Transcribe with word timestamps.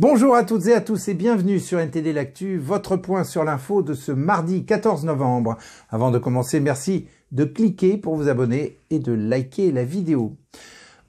Bonjour 0.00 0.36
à 0.36 0.44
toutes 0.44 0.68
et 0.68 0.74
à 0.74 0.80
tous 0.80 1.08
et 1.08 1.14
bienvenue 1.14 1.58
sur 1.58 1.80
NTD 1.80 2.12
L'Actu, 2.12 2.56
votre 2.56 2.96
point 2.96 3.24
sur 3.24 3.42
l'info 3.42 3.82
de 3.82 3.94
ce 3.94 4.12
mardi 4.12 4.64
14 4.64 5.04
novembre. 5.04 5.56
Avant 5.90 6.12
de 6.12 6.20
commencer, 6.20 6.60
merci 6.60 7.08
de 7.32 7.42
cliquer 7.42 7.96
pour 7.96 8.14
vous 8.14 8.28
abonner 8.28 8.78
et 8.90 9.00
de 9.00 9.10
liker 9.10 9.72
la 9.72 9.82
vidéo. 9.82 10.36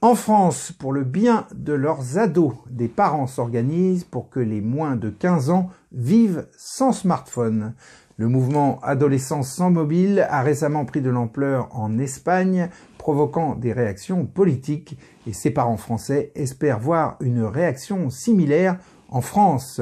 En 0.02 0.16
France, 0.16 0.72
pour 0.72 0.92
le 0.92 1.04
bien 1.04 1.46
de 1.54 1.74
leurs 1.74 2.18
ados, 2.18 2.56
des 2.72 2.88
parents 2.88 3.28
s'organisent 3.28 4.06
pour 4.06 4.32
que 4.32 4.40
les 4.40 4.60
moins 4.60 4.96
de 4.96 5.12
15 5.12 5.52
ans 5.52 5.70
vivent 5.92 6.48
sans 6.58 6.92
smartphone. 6.92 7.76
Le 8.18 8.28
mouvement 8.28 8.80
Adolescence 8.82 9.52
sans 9.52 9.70
mobile 9.70 10.26
a 10.32 10.42
récemment 10.42 10.86
pris 10.86 11.02
de 11.02 11.12
l'ampleur 11.12 11.70
en 11.78 12.00
Espagne, 12.00 12.72
provoquant 13.10 13.56
des 13.56 13.74
réactions 13.74 14.28
politiques 14.28 14.96
et 15.26 15.34
ses 15.34 15.50
parents 15.50 15.78
français 15.78 16.32
espèrent 16.36 16.78
voir 16.78 17.18
une 17.22 17.42
réaction 17.42 18.12
similaire 18.12 18.78
en 19.10 19.22
France. 19.22 19.82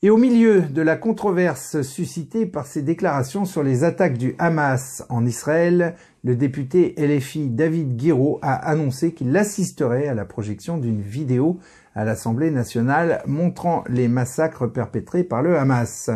Et 0.00 0.08
au 0.08 0.16
milieu 0.16 0.62
de 0.62 0.80
la 0.80 0.96
controverse 0.96 1.82
suscitée 1.82 2.46
par 2.46 2.66
ces 2.66 2.80
déclarations 2.80 3.44
sur 3.44 3.62
les 3.62 3.84
attaques 3.84 4.16
du 4.16 4.34
Hamas 4.38 5.04
en 5.10 5.26
Israël, 5.26 5.94
le 6.24 6.34
député 6.34 6.94
LFI 6.96 7.50
David 7.50 7.98
Guiraud 7.98 8.38
a 8.40 8.54
annoncé 8.54 9.12
qu'il 9.12 9.36
assisterait 9.36 10.08
à 10.08 10.14
la 10.14 10.24
projection 10.24 10.78
d'une 10.78 11.02
vidéo 11.02 11.58
à 11.94 12.06
l'Assemblée 12.06 12.50
nationale 12.50 13.22
montrant 13.26 13.84
les 13.90 14.08
massacres 14.08 14.66
perpétrés 14.66 15.24
par 15.24 15.42
le 15.42 15.58
Hamas. 15.58 16.08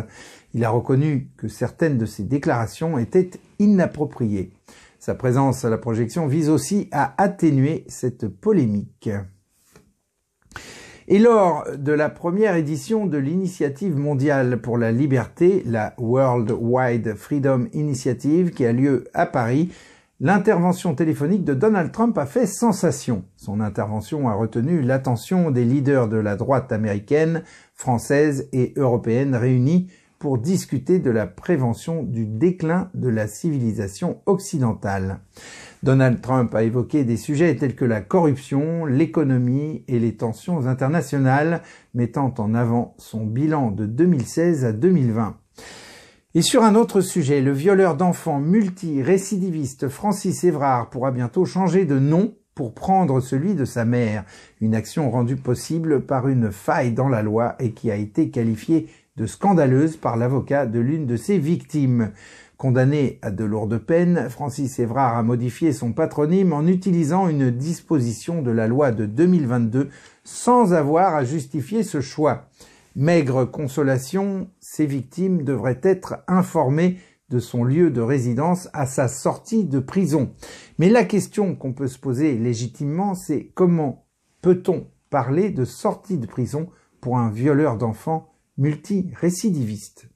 Il 0.55 0.65
a 0.65 0.71
reconnu 0.71 1.27
que 1.37 1.47
certaines 1.47 1.99
de 1.99 2.07
ces 2.07 2.23
déclarations 2.23 2.97
étaient 2.97 3.29
inappropriées. 3.59 4.53
Sa 4.99 5.15
présence 5.15 5.63
à 5.63 5.69
la 5.69 5.77
projection 5.77 6.27
vise 6.27 6.49
aussi 6.49 6.89
à 6.91 7.13
atténuer 7.21 7.85
cette 7.87 8.27
polémique. 8.27 9.09
Et 11.07 11.19
lors 11.19 11.65
de 11.77 11.93
la 11.93 12.09
première 12.09 12.55
édition 12.55 13.05
de 13.05 13.17
l'initiative 13.17 13.95
mondiale 13.95 14.59
pour 14.59 14.77
la 14.77 14.91
liberté, 14.91 15.63
la 15.65 15.93
World 15.97 16.51
Wide 16.51 17.13
Freedom 17.15 17.67
Initiative, 17.71 18.51
qui 18.51 18.65
a 18.65 18.73
lieu 18.73 19.05
à 19.13 19.25
Paris, 19.25 19.71
l'intervention 20.19 20.95
téléphonique 20.95 21.45
de 21.45 21.53
Donald 21.53 21.93
Trump 21.93 22.17
a 22.17 22.25
fait 22.25 22.45
sensation. 22.45 23.23
Son 23.37 23.61
intervention 23.61 24.27
a 24.27 24.33
retenu 24.33 24.81
l'attention 24.81 25.49
des 25.49 25.63
leaders 25.63 26.09
de 26.09 26.17
la 26.17 26.35
droite 26.35 26.73
américaine, 26.73 27.43
française 27.73 28.49
et 28.51 28.73
européenne 28.75 29.35
réunis 29.35 29.87
pour 30.19 30.37
discuter 30.37 30.99
de 30.99 31.11
la 31.11 31.27
prévention 31.27 32.03
du 32.03 32.25
déclin 32.25 32.89
de 32.93 33.09
la 33.09 33.27
civilisation 33.27 34.21
occidentale. 34.25 35.19
Donald 35.83 36.21
Trump 36.21 36.53
a 36.55 36.63
évoqué 36.63 37.03
des 37.03 37.17
sujets 37.17 37.55
tels 37.55 37.75
que 37.75 37.85
la 37.85 38.01
corruption, 38.01 38.85
l'économie 38.85 39.83
et 39.87 39.99
les 39.99 40.15
tensions 40.15 40.65
internationales, 40.67 41.61
mettant 41.93 42.33
en 42.37 42.53
avant 42.55 42.95
son 42.97 43.25
bilan 43.25 43.71
de 43.71 43.85
2016 43.85 44.65
à 44.65 44.71
2020. 44.71 45.37
Et 46.33 46.41
sur 46.41 46.63
un 46.63 46.75
autre 46.75 47.01
sujet, 47.01 47.41
le 47.41 47.51
violeur 47.51 47.95
d'enfants 47.95 48.39
multi-récidiviste 48.39 49.87
Francis 49.87 50.43
Évrard 50.43 50.89
pourra 50.89 51.11
bientôt 51.11 51.45
changer 51.45 51.85
de 51.85 51.99
nom 51.99 52.35
pour 52.53 52.73
prendre 52.73 53.21
celui 53.21 53.53
de 53.53 53.65
sa 53.65 53.85
mère, 53.85 54.25
une 54.61 54.73
action 54.73 55.11
rendue 55.11 55.35
possible 55.35 56.01
par 56.05 56.27
une 56.27 56.51
faille 56.51 56.91
dans 56.91 57.07
la 57.07 57.21
loi 57.21 57.55
et 57.59 57.71
qui 57.71 57.91
a 57.91 57.95
été 57.95 58.31
qualifiée 58.31 58.87
de 59.17 59.25
scandaleuse 59.25 59.97
par 59.97 60.15
l'avocat 60.15 60.65
de 60.65 60.79
l'une 60.79 61.07
de 61.07 61.17
ses 61.17 61.39
victimes. 61.39 62.11
Condamné 62.55 63.19
à 63.21 63.31
de 63.31 63.43
lourdes 63.43 63.77
peines, 63.77 64.29
Francis 64.29 64.79
Évrard 64.79 65.17
a 65.17 65.23
modifié 65.23 65.73
son 65.73 65.91
patronyme 65.91 66.53
en 66.53 66.65
utilisant 66.65 67.27
une 67.27 67.51
disposition 67.51 68.41
de 68.41 68.51
la 68.51 68.67
loi 68.67 68.91
de 68.91 69.05
2022 69.05 69.89
sans 70.23 70.73
avoir 70.73 71.15
à 71.15 71.23
justifier 71.23 71.83
ce 71.83 72.01
choix. 72.01 72.45
Maigre 72.95 73.45
consolation, 73.45 74.49
ses 74.59 74.85
victimes 74.85 75.43
devraient 75.43 75.81
être 75.83 76.23
informées 76.27 76.97
de 77.29 77.39
son 77.39 77.63
lieu 77.63 77.91
de 77.91 78.01
résidence 78.01 78.69
à 78.73 78.85
sa 78.85 79.07
sortie 79.07 79.65
de 79.65 79.79
prison. 79.79 80.31
Mais 80.79 80.89
la 80.89 81.03
question 81.03 81.55
qu'on 81.55 81.73
peut 81.73 81.87
se 81.87 81.99
poser 81.99 82.37
légitimement, 82.37 83.13
c'est 83.13 83.51
comment 83.53 84.07
peut-on 84.41 84.87
parler 85.09 85.49
de 85.49 85.65
sortie 85.65 86.17
de 86.17 86.27
prison 86.27 86.69
pour 87.01 87.17
un 87.17 87.29
violeur 87.29 87.77
d'enfants 87.77 88.29
multirécidiviste. 88.57 90.09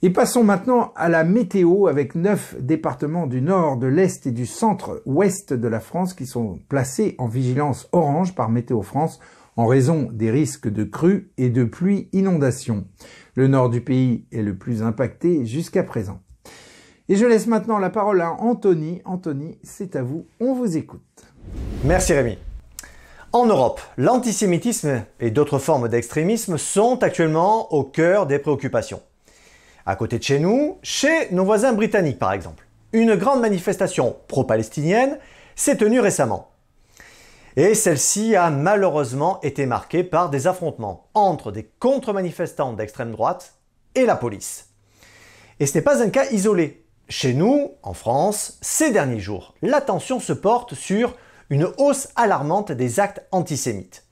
Et 0.00 0.10
passons 0.10 0.44
maintenant 0.44 0.92
à 0.94 1.08
la 1.08 1.24
météo 1.24 1.88
avec 1.88 2.14
neuf 2.14 2.54
départements 2.60 3.26
du 3.26 3.42
nord, 3.42 3.78
de 3.78 3.88
l'est 3.88 4.26
et 4.28 4.30
du 4.30 4.46
centre-ouest 4.46 5.52
de 5.52 5.68
la 5.68 5.80
France 5.80 6.14
qui 6.14 6.26
sont 6.26 6.60
placés 6.68 7.16
en 7.18 7.26
vigilance 7.26 7.88
orange 7.90 8.36
par 8.36 8.48
Météo 8.48 8.82
France 8.82 9.18
en 9.56 9.66
raison 9.66 10.08
des 10.12 10.30
risques 10.30 10.68
de 10.68 10.84
crues 10.84 11.32
et 11.36 11.50
de 11.50 11.64
pluies 11.64 12.08
inondations. 12.12 12.86
Le 13.34 13.48
nord 13.48 13.70
du 13.70 13.80
pays 13.80 14.24
est 14.30 14.42
le 14.42 14.56
plus 14.56 14.82
impacté 14.82 15.44
jusqu'à 15.44 15.82
présent. 15.82 16.20
Et 17.08 17.16
je 17.16 17.26
laisse 17.26 17.48
maintenant 17.48 17.78
la 17.78 17.90
parole 17.90 18.20
à 18.20 18.34
Anthony. 18.34 19.02
Anthony, 19.04 19.58
c'est 19.64 19.96
à 19.96 20.02
vous, 20.04 20.26
on 20.38 20.54
vous 20.54 20.76
écoute. 20.76 21.02
Merci 21.84 22.12
Rémi. 22.12 22.38
En 23.34 23.44
Europe, 23.44 23.82
l'antisémitisme 23.98 25.04
et 25.20 25.30
d'autres 25.30 25.58
formes 25.58 25.88
d'extrémisme 25.88 26.56
sont 26.56 27.02
actuellement 27.02 27.70
au 27.74 27.84
cœur 27.84 28.26
des 28.26 28.38
préoccupations. 28.38 29.02
À 29.84 29.96
côté 29.96 30.18
de 30.18 30.22
chez 30.22 30.38
nous, 30.38 30.78
chez 30.82 31.30
nos 31.30 31.44
voisins 31.44 31.74
britanniques 31.74 32.18
par 32.18 32.32
exemple, 32.32 32.66
une 32.94 33.16
grande 33.16 33.42
manifestation 33.42 34.16
pro-palestinienne 34.28 35.18
s'est 35.56 35.76
tenue 35.76 36.00
récemment. 36.00 36.52
Et 37.56 37.74
celle-ci 37.74 38.34
a 38.34 38.48
malheureusement 38.48 39.40
été 39.42 39.66
marquée 39.66 40.04
par 40.04 40.30
des 40.30 40.46
affrontements 40.46 41.08
entre 41.12 41.52
des 41.52 41.64
contre-manifestants 41.64 42.72
d'extrême 42.72 43.12
droite 43.12 43.58
et 43.94 44.06
la 44.06 44.16
police. 44.16 44.70
Et 45.60 45.66
ce 45.66 45.76
n'est 45.76 45.84
pas 45.84 46.02
un 46.02 46.08
cas 46.08 46.30
isolé. 46.30 46.86
Chez 47.10 47.34
nous, 47.34 47.72
en 47.82 47.92
France, 47.92 48.58
ces 48.62 48.90
derniers 48.90 49.20
jours, 49.20 49.54
l'attention 49.60 50.18
se 50.18 50.32
porte 50.32 50.72
sur 50.74 51.14
une 51.50 51.68
hausse 51.78 52.08
alarmante 52.16 52.72
des 52.72 53.00
actes 53.00 53.22
antisémites. 53.32 54.04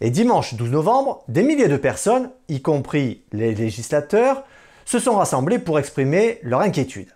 Et 0.00 0.10
dimanche 0.10 0.54
12 0.54 0.70
novembre, 0.70 1.24
des 1.28 1.42
milliers 1.42 1.68
de 1.68 1.76
personnes, 1.76 2.30
y 2.48 2.62
compris 2.62 3.24
les 3.32 3.54
législateurs, 3.54 4.44
se 4.84 4.98
sont 4.98 5.16
rassemblés 5.16 5.58
pour 5.58 5.78
exprimer 5.78 6.38
leur 6.42 6.60
inquiétude. 6.60 7.14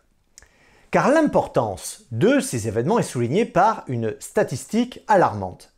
Car 0.91 1.11
l'importance 1.11 2.05
de 2.11 2.41
ces 2.41 2.69
événements 2.69 2.99
est 2.99 3.05
soulignée 3.05 3.47
par 3.47 3.85
une 3.87 4.15
statistique 4.19 5.01
alarmante. 5.09 5.73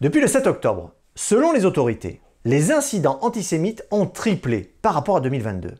Depuis 0.00 0.20
le 0.20 0.26
7 0.26 0.46
octobre, 0.46 0.92
selon 1.14 1.52
les 1.52 1.64
autorités, 1.64 2.20
les 2.44 2.72
incidents 2.72 3.18
antisémites 3.22 3.84
ont 3.90 4.06
triplé 4.06 4.74
par 4.82 4.94
rapport 4.94 5.18
à 5.18 5.20
2022. 5.20 5.74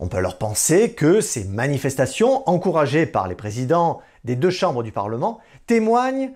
On 0.00 0.08
peut 0.08 0.16
alors 0.16 0.38
penser 0.38 0.94
que 0.94 1.20
ces 1.20 1.44
manifestations, 1.44 2.48
encouragées 2.48 3.06
par 3.06 3.28
les 3.28 3.36
présidents 3.36 4.00
des 4.24 4.36
deux 4.36 4.50
chambres 4.50 4.82
du 4.82 4.92
Parlement 4.92 5.40
témoignent 5.66 6.32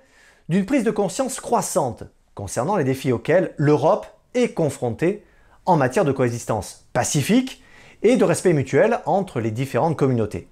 d'une 0.49 0.67
prise 0.67 0.85
de 0.85 0.91
conscience 0.91 1.41
croissante 1.41 2.05
concernant 2.35 2.77
les 2.77 2.85
défis 2.85 3.13
auxquels 3.13 3.55
l'Europe 3.57 4.07
est 4.35 4.53
confrontée 4.53 5.25
en 5.65 5.77
matière 5.77 6.05
de 6.05 6.13
coexistence 6.13 6.87
pacifique 6.93 7.63
et 8.03 8.17
de 8.17 8.25
respect 8.25 8.53
mutuel 8.53 9.01
entre 9.07 9.41
les 9.41 9.51
différentes 9.51 9.97
communautés. 9.97 10.49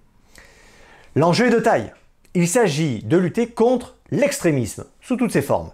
L'enjeu 1.14 1.46
est 1.46 1.50
de 1.50 1.60
taille. 1.60 1.92
Il 2.34 2.48
s'agit 2.48 3.04
de 3.04 3.16
lutter 3.16 3.46
contre 3.48 3.96
l'extrémisme 4.10 4.86
sous 5.00 5.16
toutes 5.16 5.32
ses 5.32 5.42
formes, 5.42 5.70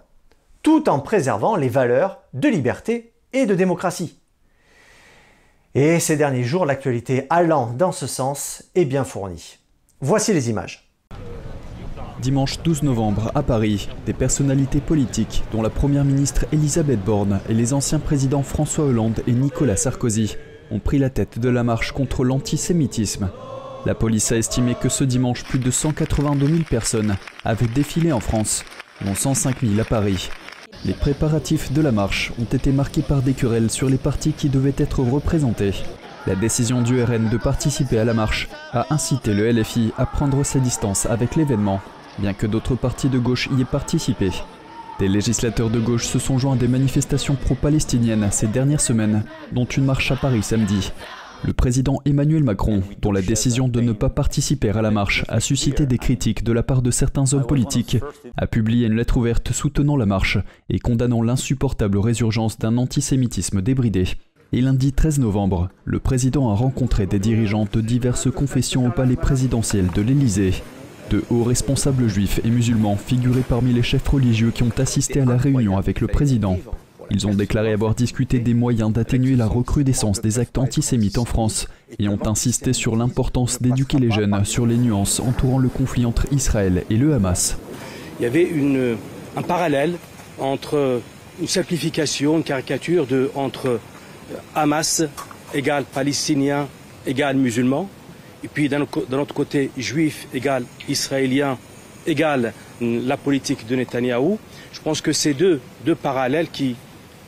tout 0.62 0.90
en 0.90 0.98
préservant 0.98 1.56
les 1.56 1.70
valeurs 1.70 2.20
de 2.34 2.48
liberté 2.48 3.12
et 3.32 3.46
de 3.46 3.54
démocratie. 3.54 4.18
Et 5.74 6.00
ces 6.00 6.16
derniers 6.16 6.44
jours, 6.44 6.66
l'actualité 6.66 7.26
allant 7.30 7.68
dans 7.68 7.92
ce 7.92 8.06
sens 8.06 8.64
est 8.74 8.84
bien 8.84 9.04
fournie. 9.04 9.58
Voici 10.00 10.34
les 10.34 10.50
images. 10.50 10.89
Dimanche 12.20 12.58
12 12.62 12.82
novembre, 12.82 13.32
à 13.34 13.42
Paris, 13.42 13.88
des 14.04 14.12
personnalités 14.12 14.80
politiques, 14.80 15.42
dont 15.52 15.62
la 15.62 15.70
première 15.70 16.04
ministre 16.04 16.44
Elisabeth 16.52 17.02
Borne 17.02 17.40
et 17.48 17.54
les 17.54 17.72
anciens 17.72 17.98
présidents 17.98 18.42
François 18.42 18.84
Hollande 18.84 19.22
et 19.26 19.32
Nicolas 19.32 19.76
Sarkozy, 19.76 20.36
ont 20.70 20.80
pris 20.80 20.98
la 20.98 21.08
tête 21.08 21.38
de 21.38 21.48
la 21.48 21.64
marche 21.64 21.92
contre 21.92 22.24
l'antisémitisme. 22.24 23.30
La 23.86 23.94
police 23.94 24.32
a 24.32 24.36
estimé 24.36 24.74
que 24.74 24.90
ce 24.90 25.02
dimanche, 25.02 25.44
plus 25.44 25.58
de 25.58 25.70
182 25.70 26.46
000 26.46 26.58
personnes 26.68 27.16
avaient 27.42 27.66
défilé 27.66 28.12
en 28.12 28.20
France, 28.20 28.64
dont 29.02 29.14
105 29.14 29.60
000 29.62 29.80
à 29.80 29.84
Paris. 29.84 30.28
Les 30.84 30.92
préparatifs 30.92 31.72
de 31.72 31.80
la 31.80 31.90
marche 31.90 32.32
ont 32.38 32.54
été 32.54 32.70
marqués 32.70 33.02
par 33.02 33.22
des 33.22 33.32
querelles 33.32 33.70
sur 33.70 33.88
les 33.88 33.96
partis 33.96 34.32
qui 34.32 34.50
devaient 34.50 34.74
être 34.76 35.00
représentés. 35.00 35.72
La 36.26 36.34
décision 36.34 36.82
du 36.82 37.02
RN 37.02 37.30
de 37.30 37.38
participer 37.38 37.98
à 37.98 38.04
la 38.04 38.12
marche 38.12 38.50
a 38.72 38.92
incité 38.92 39.32
le 39.32 39.50
LFI 39.50 39.92
à 39.96 40.04
prendre 40.04 40.44
ses 40.44 40.60
distances 40.60 41.06
avec 41.06 41.34
l'événement 41.34 41.80
bien 42.20 42.34
que 42.34 42.46
d'autres 42.46 42.76
partis 42.76 43.08
de 43.08 43.18
gauche 43.18 43.48
y 43.56 43.60
aient 43.60 43.64
participé. 43.64 44.30
Des 44.98 45.08
législateurs 45.08 45.70
de 45.70 45.80
gauche 45.80 46.06
se 46.06 46.18
sont 46.18 46.38
joints 46.38 46.54
à 46.54 46.58
des 46.58 46.68
manifestations 46.68 47.34
pro-palestiniennes 47.34 48.28
ces 48.30 48.46
dernières 48.46 48.82
semaines, 48.82 49.24
dont 49.52 49.64
une 49.64 49.86
marche 49.86 50.12
à 50.12 50.16
Paris 50.16 50.42
samedi. 50.42 50.92
Le 51.42 51.54
président 51.54 52.02
Emmanuel 52.04 52.44
Macron, 52.44 52.82
dont 53.00 53.12
la 53.12 53.22
décision 53.22 53.66
de 53.66 53.80
ne 53.80 53.92
pas 53.92 54.10
participer 54.10 54.68
à 54.68 54.82
la 54.82 54.90
marche 54.90 55.24
a 55.28 55.40
suscité 55.40 55.86
des 55.86 55.96
critiques 55.96 56.44
de 56.44 56.52
la 56.52 56.62
part 56.62 56.82
de 56.82 56.90
certains 56.90 57.32
hommes 57.32 57.46
politiques, 57.46 57.96
a 58.36 58.46
publié 58.46 58.86
une 58.86 58.96
lettre 58.96 59.16
ouverte 59.16 59.52
soutenant 59.52 59.96
la 59.96 60.04
marche 60.04 60.36
et 60.68 60.78
condamnant 60.78 61.22
l'insupportable 61.22 61.96
résurgence 61.96 62.58
d'un 62.58 62.76
antisémitisme 62.76 63.62
débridé. 63.62 64.04
Et 64.52 64.60
lundi 64.60 64.92
13 64.92 65.20
novembre, 65.20 65.70
le 65.86 65.98
président 65.98 66.50
a 66.50 66.54
rencontré 66.54 67.06
des 67.06 67.20
dirigeants 67.20 67.66
de 67.72 67.80
diverses 67.80 68.30
confessions 68.30 68.86
au 68.86 68.90
palais 68.90 69.16
présidentiel 69.16 69.86
de 69.94 70.02
l'Élysée. 70.02 70.52
De 71.10 71.24
hauts 71.28 71.42
responsables 71.42 72.06
juifs 72.08 72.40
et 72.44 72.50
musulmans 72.50 72.96
figuraient 72.96 73.40
parmi 73.40 73.72
les 73.72 73.82
chefs 73.82 74.06
religieux 74.06 74.52
qui 74.52 74.62
ont 74.62 74.70
assisté 74.78 75.20
à 75.20 75.24
la 75.24 75.36
réunion 75.36 75.76
avec 75.76 76.00
le 76.00 76.06
président. 76.06 76.56
Ils 77.10 77.26
ont 77.26 77.34
déclaré 77.34 77.72
avoir 77.72 77.96
discuté 77.96 78.38
des 78.38 78.54
moyens 78.54 78.92
d'atténuer 78.92 79.34
la 79.34 79.48
recrudescence 79.48 80.22
des 80.22 80.38
actes 80.38 80.56
antisémites 80.56 81.18
en 81.18 81.24
France 81.24 81.66
et 81.98 82.06
ont 82.06 82.24
insisté 82.26 82.72
sur 82.72 82.94
l'importance 82.94 83.60
d'éduquer 83.60 83.98
les 83.98 84.12
jeunes 84.12 84.44
sur 84.44 84.66
les 84.66 84.76
nuances 84.76 85.18
entourant 85.18 85.58
le 85.58 85.68
conflit 85.68 86.06
entre 86.06 86.32
Israël 86.32 86.84
et 86.88 86.96
le 86.96 87.12
Hamas. 87.12 87.58
Il 88.20 88.22
y 88.22 88.26
avait 88.26 88.48
un 89.36 89.42
parallèle 89.42 89.94
entre 90.38 91.00
une 91.40 91.48
simplification, 91.48 92.36
une 92.36 92.44
caricature 92.44 93.06
de, 93.06 93.32
entre 93.34 93.80
Hamas 94.54 95.02
égale 95.54 95.82
palestinien 95.92 96.68
égale 97.04 97.36
musulman, 97.36 97.88
et 98.44 98.48
puis 98.48 98.68
d'un 98.68 98.82
autre 98.82 99.34
côté 99.34 99.70
juif 99.76 100.26
égale 100.32 100.64
israélien 100.88 101.58
égale 102.06 102.52
la 102.80 103.16
politique 103.16 103.66
de 103.66 103.76
Netanyahou. 103.76 104.38
Je 104.72 104.80
pense 104.80 105.00
que 105.00 105.12
ces 105.12 105.34
deux, 105.34 105.60
parallèles 106.02 106.48
qui 106.48 106.76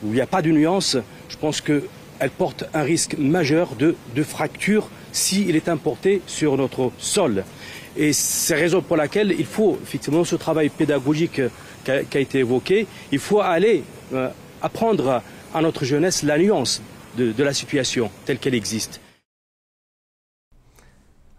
où 0.03 0.07
il 0.07 0.15
n'y 0.15 0.21
a 0.21 0.27
pas 0.27 0.41
de 0.41 0.51
nuance, 0.51 0.97
je 1.29 1.37
pense 1.37 1.61
qu'elle 1.61 2.29
porte 2.37 2.65
un 2.73 2.81
risque 2.81 3.15
majeur 3.17 3.69
de, 3.75 3.95
fracture 4.23 4.89
s'il 5.13 5.55
est 5.55 5.69
importé 5.69 6.21
sur 6.27 6.57
notre 6.57 6.91
sol. 6.97 7.45
Et 7.95 8.11
c'est 8.11 8.55
la 8.55 8.59
raison 8.59 8.81
pour 8.81 8.97
laquelle 8.97 9.33
il 9.37 9.45
faut 9.45 9.79
effectivement 9.81 10.25
ce 10.25 10.35
travail 10.35 10.69
pédagogique 10.69 11.41
qui 11.85 11.91
a, 11.91 12.19
été 12.19 12.39
évoqué, 12.39 12.87
il 13.11 13.19
faut 13.19 13.39
aller 13.39 13.83
euh, 14.13 14.29
apprendre 14.61 15.21
à 15.53 15.61
notre 15.61 15.85
jeunesse 15.85 16.23
la 16.23 16.37
nuance 16.37 16.81
de 17.15 17.43
la 17.43 17.53
situation 17.53 18.09
telle 18.25 18.39
qu'elle 18.39 18.55
existe. 18.55 19.02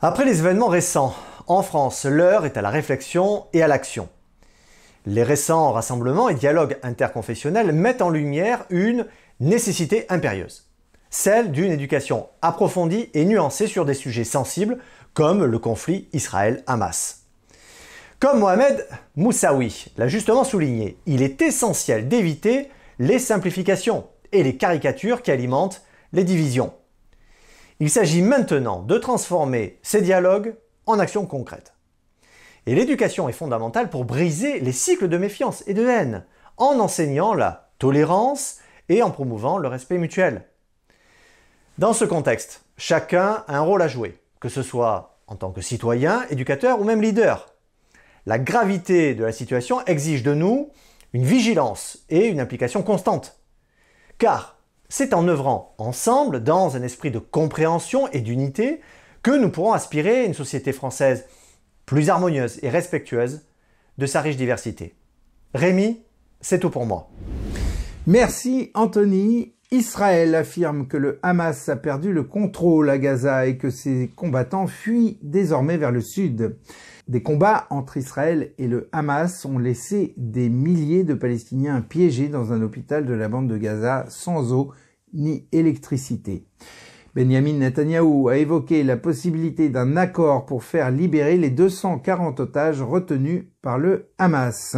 Après 0.07 0.27
les 0.27 0.41
événements 0.41 0.69
récents, 0.69 1.15
en 1.47 1.63
France, 1.63 2.05
l'heure 2.05 2.45
est 2.45 2.59
à 2.59 2.61
la 2.61 2.69
réflexion 2.69 3.47
et 3.55 3.63
à 3.63 3.67
l'action. 3.67 4.11
Les 5.07 5.23
récents 5.23 5.73
rassemblements 5.73 6.29
et 6.29 6.35
dialogues 6.35 6.77
interconfessionnels 6.83 7.73
mettent 7.73 8.03
en 8.03 8.11
lumière 8.11 8.67
une 8.69 9.07
nécessité 9.41 10.05
impérieuse, 10.11 10.69
celle 11.09 11.53
d'une 11.53 11.73
éducation 11.73 12.29
approfondie 12.43 13.09
et 13.15 13.25
nuancée 13.25 13.67
sur 13.67 13.87
des 13.87 13.95
sujets 13.95 14.25
sensibles 14.25 14.77
comme 15.15 15.43
le 15.43 15.59
conflit 15.59 16.07
Israël-Hamas. 16.13 17.23
Comme 18.21 18.41
Mohamed 18.41 18.87
Moussaoui 19.17 19.87
l'a 19.97 20.09
justement 20.09 20.45
souligné, 20.45 20.99
il 21.07 21.23
est 21.23 21.41
essentiel 21.41 22.09
d'éviter 22.09 22.69
les 22.99 23.19
simplifications 23.19 24.05
et 24.33 24.43
les 24.43 24.59
caricatures 24.59 25.23
qui 25.23 25.31
alimentent 25.31 25.81
les 26.13 26.25
divisions. 26.25 26.75
Il 27.81 27.91
s'agit 27.91 28.23
maintenant 28.23 28.83
de 28.83 28.99
transformer 28.99 29.79
ces 29.83 30.01
dialogues 30.01 30.57
en 30.87 30.99
actions 30.99 31.27
concrètes. 31.27 31.75
Et 32.67 32.75
l'éducation 32.75 33.29
est 33.29 33.33
fondamentale 33.33 33.91
pour 33.91 34.05
briser 34.05 34.61
les 34.61 34.73
cycles 34.73 35.09
de 35.09 35.19
méfiance 35.19 35.65
et 35.67 35.75
de 35.75 35.87
haine, 35.87 36.25
en 36.57 36.79
enseignant 36.79 37.35
la 37.35 37.71
tolérance 37.79 38.59
et 38.89 39.03
en 39.03 39.11
promouvant 39.11 39.59
le 39.59 39.69
respect 39.69 39.99
mutuel. 39.99 40.45
Dans 41.79 41.93
ce 41.93 42.05
contexte, 42.05 42.65
chacun 42.77 43.45
a 43.49 43.57
un 43.57 43.61
rôle 43.61 43.83
à 43.83 43.89
jouer, 43.89 44.19
que 44.41 44.49
ce 44.49 44.63
soit 44.63 45.19
en 45.27 45.37
tant 45.37 45.51
que 45.51 45.61
citoyen, 45.61 46.25
éducateur 46.31 46.81
ou 46.81 46.85
même 46.85 47.03
leader. 47.03 47.53
La 48.27 48.39
gravité 48.39 49.15
de 49.15 49.25
la 49.25 49.33
situation 49.33 49.85
exige 49.87 50.23
de 50.23 50.35
nous 50.35 50.71
une 51.13 51.25
vigilance 51.25 51.99
et 52.09 52.27
une 52.27 52.41
implication 52.41 52.83
constante. 52.83 53.39
Car 54.19 54.54
c'est 54.89 55.15
en 55.15 55.27
œuvrant 55.29 55.75
ensemble, 55.79 56.43
dans 56.43 56.77
un 56.77 56.83
esprit 56.83 57.11
de 57.11 57.19
compréhension 57.19 58.09
et 58.13 58.21
d'unité, 58.21 58.81
que 59.23 59.31
nous 59.31 59.51
pourrons 59.51 59.73
aspirer 59.73 60.21
à 60.21 60.25
une 60.25 60.35
société 60.35 60.73
française 60.73 61.25
plus 61.87 62.11
harmonieuse 62.11 62.59
et 62.63 62.69
respectueuse 62.69 63.43
de 63.99 64.07
sa 64.07 64.21
riche 64.21 64.37
diversité. 64.37 64.95
Rémi, 65.55 66.03
c'est 66.41 66.59
tout 66.59 66.71
pour 66.71 66.87
moi. 66.87 67.09
Merci 68.07 68.71
Anthony. 68.75 69.55
Israël 69.75 70.37
affirme 70.37 70.87
que 70.87 70.97
le 70.97 71.19
Hamas 71.25 71.69
a 71.69 71.75
perdu 71.75 72.13
le 72.13 72.23
contrôle 72.23 72.89
à 72.89 72.97
Gaza 72.97 73.49
et 73.49 73.59
que 73.59 73.71
ses 73.71 74.13
combattants 74.15 74.69
fuient 74.69 75.19
désormais 75.21 75.79
vers 75.79 75.91
le 75.91 76.01
sud. 76.01 76.57
Des 77.09 77.25
combats 77.25 77.67
entre 77.71 77.97
Israël 77.97 78.53
et 78.59 78.69
le 78.69 78.89
Hamas 78.93 79.45
ont 79.45 79.59
laissé 79.59 80.15
des 80.17 80.49
milliers 80.49 81.03
de 81.03 81.15
Palestiniens 81.15 81.81
piégés 81.81 82.29
dans 82.29 82.53
un 82.53 82.63
hôpital 82.63 83.05
de 83.05 83.15
la 83.15 83.29
bande 83.29 83.49
de 83.49 83.57
Gaza 83.57 84.07
sans 84.09 84.53
eau 84.53 84.73
ni 85.13 85.49
électricité. 85.51 86.47
Benjamin 87.17 87.55
Netanyahu 87.55 88.31
a 88.31 88.37
évoqué 88.37 88.85
la 88.85 88.97
possibilité 88.97 89.71
d'un 89.71 89.97
accord 89.97 90.47
pour 90.47 90.63
faire 90.63 90.93
libérer 90.93 91.37
les 91.37 91.51
240 91.51 92.39
otages 92.39 92.81
retenus 92.81 93.47
par 93.61 93.79
le 93.79 94.11
Hamas. 94.19 94.77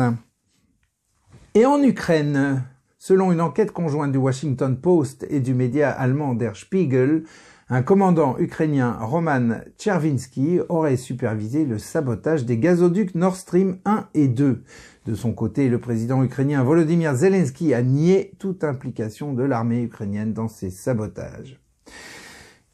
Et 1.54 1.66
en 1.66 1.82
Ukraine, 1.82 2.64
selon 2.98 3.32
une 3.32 3.40
enquête 3.40 3.72
conjointe 3.72 4.12
du 4.12 4.18
Washington 4.18 4.76
Post 4.76 5.26
et 5.30 5.40
du 5.40 5.54
média 5.54 5.90
allemand 5.90 6.34
Der 6.34 6.56
Spiegel, 6.56 7.24
un 7.68 7.82
commandant 7.82 8.38
ukrainien 8.38 8.96
Roman 9.00 9.58
Chervinsky 9.76 10.60
aurait 10.68 10.96
supervisé 10.96 11.64
le 11.64 11.78
sabotage 11.78 12.44
des 12.44 12.58
gazoducs 12.58 13.14
Nord 13.16 13.36
Stream 13.36 13.78
1 13.84 14.08
et 14.14 14.28
2. 14.28 14.62
De 15.06 15.14
son 15.14 15.32
côté, 15.32 15.68
le 15.68 15.80
président 15.80 16.22
ukrainien 16.22 16.62
Volodymyr 16.62 17.14
Zelensky 17.14 17.74
a 17.74 17.82
nié 17.82 18.32
toute 18.38 18.62
implication 18.62 19.32
de 19.32 19.42
l'armée 19.42 19.82
ukrainienne 19.82 20.32
dans 20.32 20.48
ces 20.48 20.70
sabotages. 20.70 21.60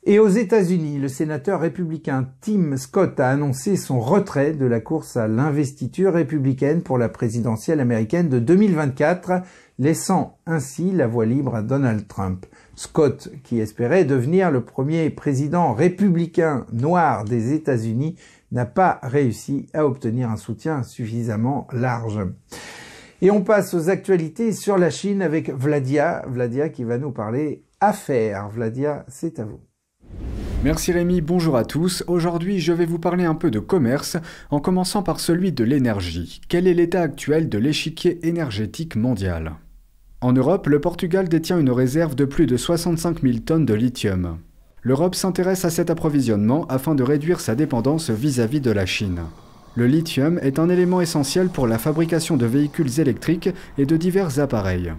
Et 0.04 0.18
aux 0.18 0.28
États-Unis, 0.28 0.98
le 0.98 1.06
sénateur 1.06 1.60
républicain 1.60 2.28
Tim 2.40 2.76
Scott 2.76 3.20
a 3.20 3.28
annoncé 3.28 3.76
son 3.76 4.00
retrait 4.00 4.52
de 4.52 4.66
la 4.66 4.80
course 4.80 5.16
à 5.16 5.28
l'investiture 5.28 6.14
républicaine 6.14 6.82
pour 6.82 6.98
la 6.98 7.08
présidentielle 7.08 7.78
américaine 7.78 8.28
de 8.28 8.40
2024, 8.40 9.42
laissant 9.78 10.38
ainsi 10.44 10.90
la 10.90 11.06
voie 11.06 11.24
libre 11.24 11.54
à 11.54 11.62
Donald 11.62 12.08
Trump. 12.08 12.46
Scott, 12.74 13.30
qui 13.44 13.60
espérait 13.60 14.04
devenir 14.04 14.50
le 14.50 14.64
premier 14.64 15.08
président 15.08 15.72
républicain 15.72 16.66
noir 16.72 17.24
des 17.24 17.52
États-Unis, 17.52 18.16
n'a 18.50 18.66
pas 18.66 18.98
réussi 19.04 19.68
à 19.72 19.86
obtenir 19.86 20.30
un 20.30 20.36
soutien 20.36 20.82
suffisamment 20.82 21.68
large. 21.72 22.18
Et 23.20 23.30
on 23.30 23.44
passe 23.44 23.72
aux 23.72 23.88
actualités 23.88 24.50
sur 24.50 24.78
la 24.78 24.90
Chine 24.90 25.22
avec 25.22 25.48
Vladia, 25.48 26.24
Vladia 26.26 26.70
qui 26.70 26.82
va 26.82 26.98
nous 26.98 27.12
parler 27.12 27.62
affaires. 27.80 28.48
Vladia, 28.48 29.06
c'est 29.06 29.38
à 29.38 29.44
vous. 29.44 29.60
Merci 30.64 30.92
Rémi, 30.92 31.20
bonjour 31.20 31.56
à 31.56 31.64
tous. 31.64 32.04
Aujourd'hui, 32.06 32.60
je 32.60 32.72
vais 32.72 32.86
vous 32.86 33.00
parler 33.00 33.24
un 33.24 33.34
peu 33.34 33.50
de 33.50 33.58
commerce, 33.58 34.16
en 34.48 34.60
commençant 34.60 35.02
par 35.02 35.18
celui 35.18 35.50
de 35.50 35.64
l'énergie. 35.64 36.40
Quel 36.48 36.68
est 36.68 36.74
l'état 36.74 37.00
actuel 37.00 37.48
de 37.48 37.58
l'échiquier 37.58 38.24
énergétique 38.28 38.94
mondial? 38.94 39.54
En 40.20 40.32
Europe, 40.32 40.68
le 40.68 40.80
Portugal 40.80 41.28
détient 41.28 41.58
une 41.58 41.72
réserve 41.72 42.14
de 42.14 42.24
plus 42.24 42.46
de 42.46 42.56
65 42.56 43.22
000 43.22 43.38
tonnes 43.40 43.66
de 43.66 43.74
lithium. 43.74 44.38
L'Europe 44.82 45.16
s'intéresse 45.16 45.64
à 45.64 45.70
cet 45.70 45.90
approvisionnement 45.90 46.64
afin 46.68 46.94
de 46.94 47.02
réduire 47.02 47.40
sa 47.40 47.56
dépendance 47.56 48.10
vis-à-vis 48.10 48.60
-vis 48.60 48.62
de 48.62 48.70
la 48.70 48.86
Chine. 48.86 49.22
Le 49.74 49.88
lithium 49.88 50.38
est 50.42 50.60
un 50.60 50.68
élément 50.68 51.00
essentiel 51.00 51.48
pour 51.48 51.66
la 51.66 51.78
fabrication 51.78 52.36
de 52.36 52.46
véhicules 52.46 53.00
électriques 53.00 53.50
et 53.78 53.86
de 53.86 53.96
divers 53.96 54.38
appareils. 54.38 54.92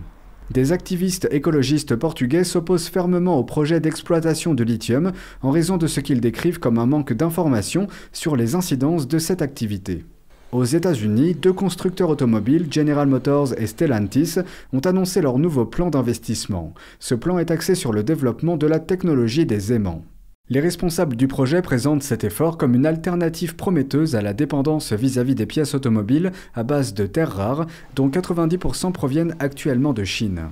Des 0.53 0.71
activistes 0.71 1.27
écologistes 1.31 1.95
portugais 1.95 2.43
s'opposent 2.43 2.87
fermement 2.87 3.39
au 3.39 3.43
projet 3.43 3.79
d'exploitation 3.79 4.53
de 4.53 4.63
lithium 4.63 5.11
en 5.41 5.49
raison 5.49 5.77
de 5.77 5.87
ce 5.87 5.99
qu'ils 5.99 6.21
décrivent 6.21 6.59
comme 6.59 6.77
un 6.77 6.85
manque 6.85 7.11
d'informations 7.11 7.87
sur 8.11 8.35
les 8.35 8.53
incidences 8.53 9.07
de 9.07 9.17
cette 9.17 9.41
activité. 9.41 10.05
Aux 10.51 10.63
États-Unis, 10.63 11.33
deux 11.33 11.53
constructeurs 11.53 12.11
automobiles, 12.11 12.67
General 12.69 13.07
Motors 13.07 13.59
et 13.59 13.65
Stellantis, 13.65 14.35
ont 14.73 14.81
annoncé 14.81 15.21
leur 15.21 15.39
nouveau 15.39 15.65
plan 15.65 15.89
d'investissement. 15.89 16.75
Ce 16.99 17.15
plan 17.15 17.39
est 17.39 17.49
axé 17.49 17.73
sur 17.73 17.91
le 17.91 18.03
développement 18.03 18.55
de 18.55 18.67
la 18.67 18.77
technologie 18.77 19.47
des 19.47 19.73
aimants. 19.73 20.05
Les 20.53 20.59
responsables 20.59 21.15
du 21.15 21.27
projet 21.27 21.63
présentent 21.63 22.03
cet 22.03 22.23
effort 22.23 22.59
comme 22.59 22.75
une 22.75 22.85
alternative 22.85 23.55
prometteuse 23.55 24.15
à 24.15 24.21
la 24.21 24.33
dépendance 24.33 24.93
vis-à-vis 24.93 25.33
des 25.33 25.47
pièces 25.47 25.73
automobiles 25.73 26.31
à 26.53 26.61
base 26.61 26.93
de 26.93 27.07
terres 27.07 27.35
rares, 27.35 27.65
dont 27.95 28.07
90% 28.07 28.91
proviennent 28.91 29.35
actuellement 29.39 29.93
de 29.93 30.03
Chine. 30.03 30.51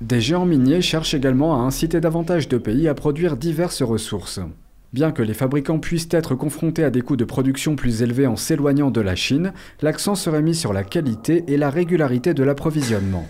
Des 0.00 0.22
géants 0.22 0.46
miniers 0.46 0.80
cherchent 0.80 1.12
également 1.12 1.54
à 1.54 1.66
inciter 1.66 2.00
davantage 2.00 2.48
de 2.48 2.56
pays 2.56 2.88
à 2.88 2.94
produire 2.94 3.36
diverses 3.36 3.82
ressources. 3.82 4.40
Bien 4.94 5.12
que 5.12 5.22
les 5.22 5.34
fabricants 5.34 5.80
puissent 5.80 6.08
être 6.12 6.34
confrontés 6.34 6.84
à 6.84 6.88
des 6.88 7.02
coûts 7.02 7.16
de 7.16 7.26
production 7.26 7.76
plus 7.76 8.00
élevés 8.00 8.26
en 8.26 8.36
s'éloignant 8.36 8.90
de 8.90 9.02
la 9.02 9.16
Chine, 9.16 9.52
l'accent 9.82 10.14
serait 10.14 10.40
mis 10.40 10.54
sur 10.54 10.72
la 10.72 10.82
qualité 10.82 11.44
et 11.48 11.58
la 11.58 11.68
régularité 11.68 12.32
de 12.32 12.42
l'approvisionnement. 12.42 13.26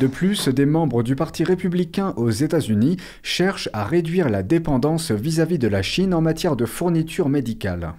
De 0.00 0.06
plus, 0.06 0.48
des 0.48 0.66
membres 0.66 1.02
du 1.02 1.16
Parti 1.16 1.42
républicain 1.42 2.14
aux 2.16 2.30
États-Unis 2.30 2.98
cherchent 3.24 3.68
à 3.72 3.84
réduire 3.84 4.28
la 4.28 4.44
dépendance 4.44 5.10
vis-à-vis 5.10 5.58
de 5.58 5.66
la 5.66 5.82
Chine 5.82 6.14
en 6.14 6.20
matière 6.20 6.54
de 6.54 6.66
fournitures 6.66 7.28
médicales. 7.28 7.94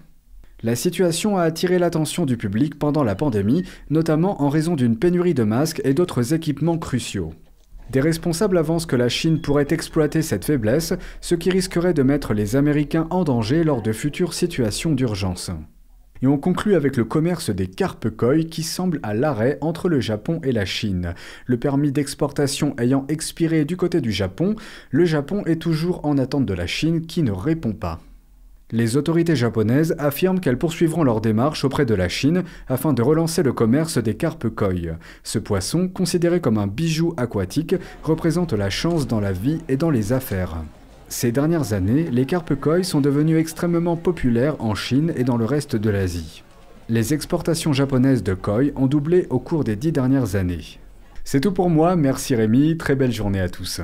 La 0.64 0.78
situation 0.78 1.38
a 1.38 1.44
attiré 1.44 1.78
l'attention 1.78 2.26
du 2.26 2.38
public 2.38 2.80
pendant 2.80 3.04
la 3.04 3.16
pandémie, 3.16 3.64
notamment 3.90 4.42
en 4.42 4.48
raison 4.48 4.76
d'une 4.76 4.98
pénurie 4.98 5.34
de 5.34 5.44
masques 5.44 5.82
et 5.84 5.94
d'autres 5.94 6.34
équipements 6.34 6.78
cruciaux. 6.78 7.34
Des 7.90 8.02
responsables 8.02 8.58
avancent 8.58 8.86
que 8.86 8.96
la 8.96 9.10
Chine 9.10 9.42
pourrait 9.42 9.68
exploiter 9.70 10.22
cette 10.22 10.46
faiblesse, 10.46 10.94
ce 11.20 11.36
qui 11.36 11.50
risquerait 11.50 11.94
de 11.94 12.04
mettre 12.04 12.34
les 12.34 12.56
Américains 12.56 13.08
en 13.10 13.26
danger 13.26 13.66
lors 13.66 13.82
de 13.82 13.92
futures 13.92 14.34
situations 14.34 14.94
d'urgence. 14.94 15.52
Et 16.22 16.28
on 16.28 16.38
conclut 16.38 16.76
avec 16.76 16.98
le 16.98 17.06
commerce 17.06 17.50
des 17.50 17.68
carpes 17.68 18.10
koi 18.10 18.44
qui 18.44 18.64
semble 18.64 19.00
à 19.04 19.14
l'arrêt 19.14 19.58
entre 19.62 19.88
le 19.88 20.02
Japon 20.02 20.42
et 20.44 20.52
la 20.52 20.66
Chine. 20.66 21.16
Le 21.46 21.58
permis 21.58 21.94
d'exportation 21.94 22.76
ayant 22.78 23.06
expiré 23.08 23.64
du 23.64 23.78
côté 23.78 24.02
du 24.02 24.12
Japon, 24.12 24.56
le 24.92 25.06
Japon 25.06 25.44
est 25.46 25.62
toujours 25.62 26.06
en 26.06 26.18
attente 26.18 26.46
de 26.46 26.54
la 26.54 26.68
Chine 26.68 27.06
qui 27.06 27.24
ne 27.24 27.32
répond 27.32 27.72
pas. 27.72 28.00
Les 28.72 28.98
autorités 28.98 29.36
japonaises 29.36 29.96
affirment 29.98 30.40
qu'elles 30.40 30.60
poursuivront 30.60 31.04
leur 31.04 31.22
démarche 31.22 31.64
auprès 31.64 31.86
de 31.86 31.96
la 31.96 32.10
Chine 32.10 32.44
afin 32.68 32.94
de 32.94 33.02
relancer 33.02 33.42
le 33.42 33.54
commerce 33.54 33.98
des 33.98 34.16
carpes 34.16 34.50
koi. 34.50 34.74
Ce 35.24 35.40
poisson, 35.40 35.88
considéré 35.88 36.40
comme 36.42 36.58
un 36.58 36.68
bijou 36.68 37.14
aquatique, 37.18 37.76
représente 38.04 38.54
la 38.54 38.70
chance 38.70 39.08
dans 39.08 39.22
la 39.22 39.32
vie 39.32 39.60
et 39.70 39.78
dans 39.78 39.90
les 39.90 40.14
affaires. 40.14 40.58
Ces 41.12 41.32
dernières 41.32 41.74
années, 41.74 42.08
les 42.12 42.28
carpes 42.28 42.54
koi 42.54 42.84
sont 42.84 43.02
devenus 43.02 43.40
extrêmement 43.40 43.98
populaires 43.98 44.56
en 44.60 44.76
Chine 44.76 45.12
et 45.16 45.24
dans 45.24 45.38
le 45.38 45.46
reste 45.46 45.76
de 45.76 45.90
l'Asie. 45.90 46.44
Les 46.88 47.16
exportations 47.16 47.74
japonaises 47.74 48.22
de 48.22 48.36
koi 48.36 48.66
ont 48.76 48.86
doublé 48.86 49.26
au 49.32 49.40
cours 49.40 49.64
des 49.64 49.76
dix 49.76 49.92
dernières 49.92 50.36
années. 50.36 50.80
C'est 51.24 51.40
tout 51.40 51.52
pour 51.52 51.72
moi, 51.72 51.96
merci 51.96 52.36
Rémi, 52.36 52.78
très 52.78 52.96
belle 52.96 53.12
journée 53.12 53.42
à 53.42 53.50
tous. 53.50 53.82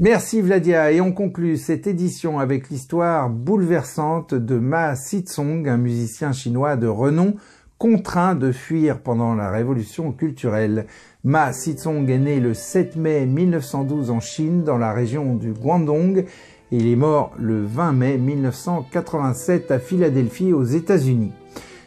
Merci 0.00 0.40
Vladia 0.40 0.90
et 0.90 1.00
on 1.00 1.12
conclut 1.12 1.56
cette 1.56 1.86
édition 1.86 2.40
avec 2.40 2.70
l'histoire 2.70 3.30
bouleversante 3.30 4.34
de 4.34 4.58
Ma 4.58 4.96
Sitsong, 4.96 5.68
un 5.68 5.76
musicien 5.76 6.32
chinois 6.32 6.74
de 6.74 6.88
renom 6.88 7.36
contraint 7.78 8.34
de 8.34 8.50
fuir 8.50 9.00
pendant 9.00 9.34
la 9.34 9.50
révolution 9.50 10.12
culturelle. 10.12 10.86
Ma 11.28 11.52
Sitsong 11.52 12.08
est 12.08 12.16
né 12.16 12.40
le 12.40 12.54
7 12.54 12.96
mai 12.96 13.26
1912 13.26 14.10
en 14.10 14.18
Chine 14.18 14.64
dans 14.64 14.78
la 14.78 14.94
région 14.94 15.34
du 15.34 15.52
Guangdong 15.52 16.20
et 16.20 16.24
il 16.70 16.86
est 16.86 16.96
mort 16.96 17.32
le 17.38 17.66
20 17.66 17.92
mai 17.92 18.16
1987 18.16 19.70
à 19.70 19.78
Philadelphie 19.78 20.54
aux 20.54 20.64
États-Unis. 20.64 21.34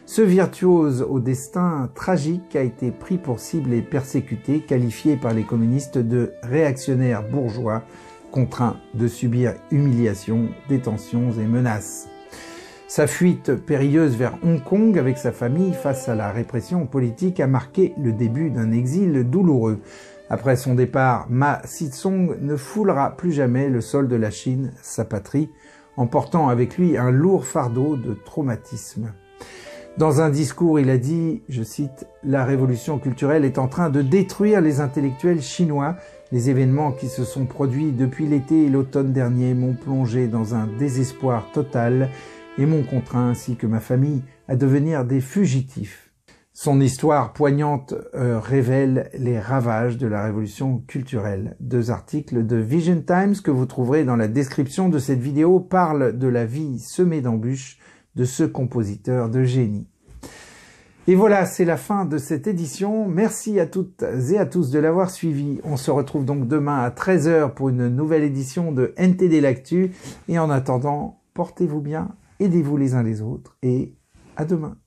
Ce 0.05 0.21
virtuose 0.21 1.01
au 1.01 1.19
destin 1.19 1.89
tragique 1.95 2.55
a 2.55 2.61
été 2.61 2.91
pris 2.91 3.17
pour 3.17 3.39
cible 3.39 3.73
et 3.73 3.81
persécuté, 3.81 4.59
qualifié 4.59 5.17
par 5.17 5.33
les 5.33 5.43
communistes 5.43 5.97
de 5.97 6.33
réactionnaire 6.43 7.27
bourgeois, 7.27 7.81
contraint 8.29 8.77
de 8.93 9.07
subir 9.07 9.55
humiliations, 9.71 10.49
détentions 10.69 11.31
et 11.31 11.47
menaces. 11.47 12.10
Sa 12.91 13.07
fuite 13.07 13.55
périlleuse 13.55 14.17
vers 14.17 14.37
Hong 14.43 14.61
Kong 14.61 14.99
avec 14.99 15.17
sa 15.17 15.31
famille 15.31 15.71
face 15.71 16.09
à 16.09 16.15
la 16.15 16.29
répression 16.29 16.85
politique 16.85 17.39
a 17.39 17.47
marqué 17.47 17.93
le 17.97 18.11
début 18.11 18.49
d'un 18.49 18.73
exil 18.73 19.29
douloureux. 19.29 19.79
Après 20.29 20.57
son 20.57 20.75
départ, 20.75 21.25
Ma 21.29 21.61
Sitsong 21.63 22.37
ne 22.41 22.57
foulera 22.57 23.15
plus 23.15 23.31
jamais 23.31 23.69
le 23.69 23.79
sol 23.79 24.09
de 24.09 24.17
la 24.17 24.29
Chine, 24.29 24.73
sa 24.81 25.05
patrie, 25.05 25.49
emportant 25.95 26.49
avec 26.49 26.77
lui 26.77 26.97
un 26.97 27.11
lourd 27.11 27.45
fardeau 27.45 27.95
de 27.95 28.13
traumatisme. 28.13 29.13
Dans 29.97 30.19
un 30.19 30.29
discours, 30.29 30.77
il 30.77 30.89
a 30.89 30.97
dit, 30.97 31.43
je 31.47 31.63
cite, 31.63 32.07
La 32.25 32.43
révolution 32.43 32.99
culturelle 32.99 33.45
est 33.45 33.57
en 33.57 33.69
train 33.69 33.89
de 33.89 34.01
détruire 34.01 34.59
les 34.59 34.81
intellectuels 34.81 35.41
chinois. 35.41 35.95
Les 36.33 36.49
événements 36.49 36.91
qui 36.91 37.07
se 37.07 37.23
sont 37.23 37.45
produits 37.45 37.93
depuis 37.93 38.25
l'été 38.25 38.65
et 38.65 38.69
l'automne 38.69 39.13
dernier 39.13 39.53
m'ont 39.53 39.75
plongé 39.75 40.27
dans 40.27 40.55
un 40.55 40.67
désespoir 40.77 41.45
total 41.53 42.09
et 42.57 42.65
m'ont 42.65 42.83
contraint, 42.83 43.29
ainsi 43.29 43.55
que 43.55 43.67
ma 43.67 43.79
famille, 43.79 44.23
à 44.47 44.55
devenir 44.55 45.05
des 45.05 45.21
fugitifs. 45.21 46.11
Son 46.53 46.81
histoire 46.81 47.33
poignante 47.33 47.93
euh, 48.13 48.39
révèle 48.39 49.09
les 49.17 49.39
ravages 49.39 49.97
de 49.97 50.05
la 50.05 50.23
révolution 50.25 50.83
culturelle. 50.85 51.55
Deux 51.59 51.91
articles 51.91 52.45
de 52.45 52.57
Vision 52.57 53.01
Times 53.01 53.35
que 53.41 53.51
vous 53.51 53.65
trouverez 53.65 54.03
dans 54.03 54.17
la 54.17 54.27
description 54.27 54.89
de 54.89 54.99
cette 54.99 55.21
vidéo 55.21 55.59
parlent 55.59 56.17
de 56.17 56.27
la 56.27 56.45
vie 56.45 56.77
semée 56.79 57.21
d'embûches 57.21 57.79
de 58.15 58.25
ce 58.25 58.43
compositeur 58.43 59.29
de 59.29 59.43
génie. 59.43 59.87
Et 61.07 61.15
voilà, 61.15 61.45
c'est 61.45 61.65
la 61.65 61.77
fin 61.77 62.05
de 62.05 62.19
cette 62.19 62.45
édition. 62.45 63.07
Merci 63.07 63.59
à 63.59 63.65
toutes 63.65 64.03
et 64.03 64.37
à 64.37 64.45
tous 64.45 64.69
de 64.69 64.77
l'avoir 64.77 65.09
suivi. 65.09 65.59
On 65.63 65.77
se 65.77 65.89
retrouve 65.89 66.25
donc 66.25 66.47
demain 66.47 66.79
à 66.83 66.89
13h 66.91 67.53
pour 67.53 67.69
une 67.69 67.87
nouvelle 67.87 68.23
édition 68.23 68.71
de 68.71 68.93
NTD 68.97 69.41
L'Actu. 69.41 69.93
Et 70.27 70.37
en 70.37 70.51
attendant, 70.51 71.21
portez-vous 71.33 71.81
bien, 71.81 72.09
aidez-vous 72.41 72.77
les 72.77 72.95
uns 72.95 73.03
les 73.03 73.21
autres 73.21 73.57
et 73.61 73.95
à 74.35 74.45
demain. 74.45 74.77